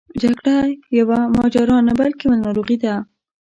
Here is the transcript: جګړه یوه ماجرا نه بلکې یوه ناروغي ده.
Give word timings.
جګړه 0.21 0.55
یوه 0.99 1.19
ماجرا 1.35 1.77
نه 1.87 1.93
بلکې 1.99 2.23
یوه 2.25 2.37
ناروغي 2.45 2.77
ده. 2.83 2.95